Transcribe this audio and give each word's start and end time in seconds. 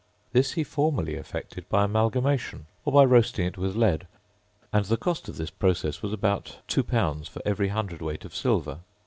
This 0.33 0.53
he 0.53 0.63
formerly 0.63 1.13
effected 1.13 1.69
by 1.69 1.83
amalgamation, 1.83 2.65
or 2.85 2.91
by 2.91 3.03
roasting 3.05 3.45
it 3.45 3.55
with 3.55 3.75
lead; 3.75 4.07
and 4.73 4.83
the 4.85 4.97
cost 4.97 5.29
of 5.29 5.37
this 5.37 5.51
process 5.51 6.01
was 6.01 6.11
about 6.11 6.57
2l. 6.69 7.29
for 7.29 7.39
every 7.45 7.67
hundred 7.67 8.01
weight 8.01 8.25
of 8.25 8.33
silver. 8.35 8.79